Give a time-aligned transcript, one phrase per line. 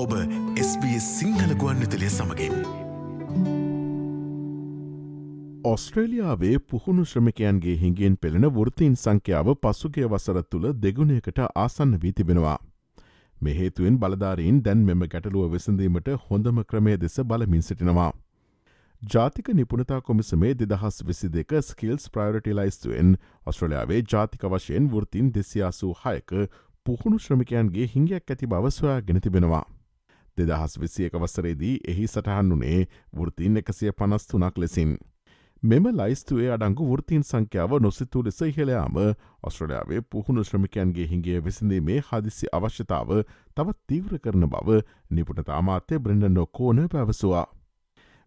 [0.00, 0.12] ඔබ
[0.58, 2.54] SBS සිංහල ගුවන් විතලිය සමඟින්.
[5.64, 12.54] ඔස්ට්‍රේලියාවේ පුහුණු ශ්‍රමිකයන්ගේ හිඟෙන් පෙළෙන වෘතීන් සංඛ්‍යාව පසුගේ වසර තුළ දෙගුණයකට ආසන්න වී තිබෙනවා.
[13.38, 18.12] මෙහේතුවෙන් බලධාරීන් දැන් මෙම ගැටලුව විසඳීමට හොඳම ක්‍රමය දෙස බලමින් සිටිනවා.
[19.02, 23.12] ජාතික නිපුණතා කොමිසමේ දෙදහස් විසි දෙක ස්කිල්ස් ප්‍රයිරටිලයිස්තුවෙන්
[23.46, 26.34] ඔස්ට්‍රලයාාවේ ජාතික වශයෙන් වෘතින් දෙසියාසූ හයක
[26.86, 29.62] පුහුණු ශ්‍රමිකයන්ගේ හිංගයක් ඇති බවස්වයා ගෙන තිබෙනවා.
[30.40, 32.82] දෙදහස් විසියක වසරේදී එහි සටහන් වනේ
[33.14, 34.98] වෘතින් එකසිය පනස්තුනක් ලෙසින්.
[35.62, 38.94] මෙම ලයිස්තුවේ අඩංගු වෘතින් සංඛ්‍යාව නොසිතු ලෙස ඉහළයාම
[39.42, 43.10] ඔස්ට්‍රලයාාවේ පුහුණු ශ්‍රමිකයන්ගේ හිගේ විසඳීමේ හදිසි අවශ්‍යතාව
[43.54, 44.78] තවත් තීව්‍ර කරන බව
[45.10, 47.44] නිපුට අමාත්‍ය බ්‍රෙන්ඩන්නෝ කෝන පැවසවා.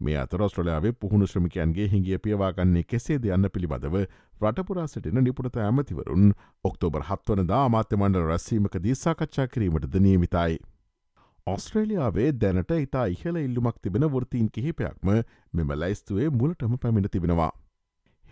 [0.00, 4.00] මේ අතර ඔස්ට්‍රලයාාවේ පුහුණු ශ්‍රමිකයන්ගේ හිගේ පියවාගන්නේ කෙසේ දෙයන්න පිළිබඳව
[4.40, 6.32] රටපුරා සිටින නිපුණත ඇමතිවරුන්
[6.64, 10.58] ඔක්තෝබර් හත්වනදා අමාත්‍යමණ්ඩ රැස්සීමක දී සාකච්ඡා කිරීමටද නියමිතයි.
[11.48, 15.10] ඔස්ට්‍රේලියාවේ දැනට ඉතා ඉහල ඉල්ලුමක් තිබෙන වෘතීන් කිහිපයක්ම
[15.52, 17.50] මෙම ලැයිස්තුවේ මුලටම පැමිණ තිබෙනවා.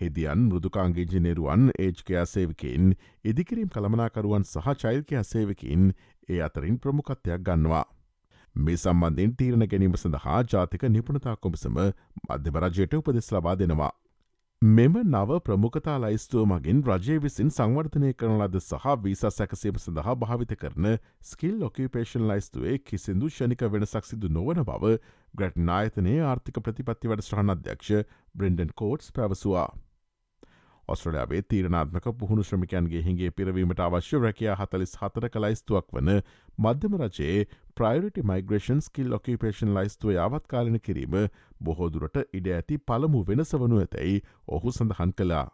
[0.00, 2.94] හෙදියන් මෘදුකාංගේජිනේරුවන් ඒජ්කයා සේවකින්
[3.24, 5.86] ඉදිකිරීම් කළමනාකරුවන් සහ චෛල්කයා සේවකින්
[6.28, 7.84] ඒ අතරින් ප්‍රමුකත්වයක් ගන්නවා.
[8.56, 11.78] මේ සම්බන්ධින් තීරණ ගැනීම සඳහා ජාතික නිපුණතා කොමිසම
[12.28, 13.92] මධ්‍යමරජයට උපදෙස් ලබා දෙනවා.
[14.62, 20.54] මෙම නව ප්‍රමුඛතා ලයිස්තුව මගින් රජය විසින් සංවර්ධනය කරන ලද සහ වීසා සැකසීම සඳහා භාවිත
[20.56, 20.86] කරන
[21.22, 24.96] ස්කිල් ලොකපේෂන් ලයිස්තුවේ කිසිදු ෂණික වෙනසක් සිදු නොවන බව
[25.34, 29.68] ග්‍රට් නායතනයේ ආර්ථික ප්‍රතිපත්ති වැඩ ස්්‍රහණ අධ්‍යක්ෂ බ්‍රෙන්ඩන් කෝට්ස් පැවසවා.
[30.88, 36.10] ඔස්ට්‍රලයාාවේ තීරණාත්මක පුහුණු ශ්‍රමිකයන්ගේ හිගේ පිරවීමට අවශ්‍ය රැකයා හතලිස් හතර කලයිස්තුවක් වන
[36.58, 41.16] මධ්‍යම රජයේ ප්‍රයිරට මයිග්‍රේෂන් ස්කිල් ලොකපේෂන් ලයිස්තුව යාවත්කාලන කිරීම
[41.60, 45.46] බොහෝදුරට ඉඩ ඇති පළමු වෙනස වනු ඇතැයි ඔහු සඳහන් කලා.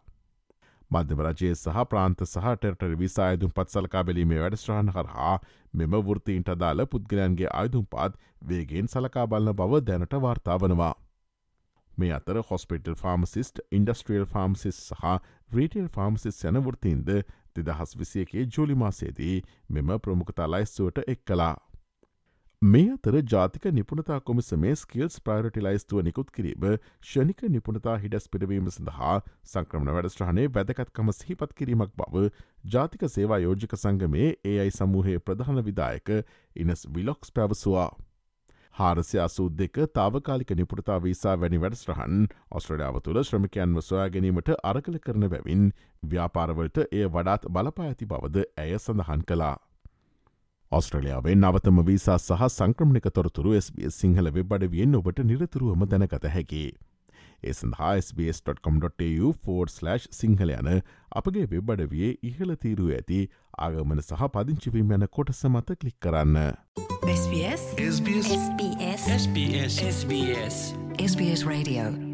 [0.90, 5.36] මධ්‍යම රජයේ සහ ප්‍රාන්ත සහ ටෙරට විසා අයදුම් පත් සලකා බැලීමේ වැඩස්ට්‍රහන් හරහා
[5.74, 10.92] මෙම වෘතීන්ට අදාළ පුද්ගලයන්ගේ අයදුම් පත් වේගෙන් සලකා බලන්න බව දැනට වාර්තා වනවා.
[11.98, 15.10] මේ අතර හොස්පිටල් ෆාර්මසිස්ට ඉන්ඩස්ට්‍රියල් ෆාර්මසිස් සහ
[15.50, 17.10] රීටල් ෆාර්මසිස් යන වෘතින්ද
[17.56, 19.36] දෙදහස් විසියකේ ජූලි මාසේදී
[19.68, 21.54] මෙම ප්‍රමුඛතා ලයිස්තුවට එක් කලා.
[22.62, 26.66] මේ අතර ජාතික නිපුණතා කොමිසමේ ස්කිල්ස් ප්‍රයිරටිලයිස්තුව නිකුත් කිරීම
[27.02, 32.22] ෂණික නිපුණතා හිඩස් පිරවීම සඳහා සංක්‍රමණ වැඩස්ට්‍රහණය වැදකත්කම සිහිපත් කිරීමක් බව
[32.68, 36.14] ජාතික සේවා යෝජික සංගමේ ඒ අයි සමූහයේ ප්‍රධාන විදායක
[36.56, 37.90] ඉනස් විලොක්ස් පැවසවා.
[38.74, 45.26] හාරසය අසූ දෙක තාවකාලික නිපුරතා වීසා වැනි වැඩස්ට්‍රහන් ඔස්ට්‍රඩාව තුළ ශ්‍රමිකයන්ව සොයා ගැනීමට අරකල කරන
[45.32, 45.66] බැවින්
[46.02, 49.56] ව්‍යාපාරවලට එය වඩාත් බලපා ඇති බවද ඇය සඳහන් කලා.
[50.72, 56.64] ඔස්ට්‍රලියාවේ නවතම වීසා සහ සංක්‍රමණික තොරතුරු SBS සිංහල වෙබ්බඩවියෙන් ඔබට නිරතුරුවම දැනගත හැකි.
[57.42, 63.20] ඒ සඳහා SBS.com.tu4/ සිංහල යන අපගේ වෙබ්බඩවියේ ඉහළ තීරුව ඇති
[63.58, 66.54] ආගමන සහ පදිංචිවීම යන කොටස මත කලික් කරන්න.
[67.08, 70.56] SBS SBS SBS SBS SBS
[71.10, 72.11] SBS Radio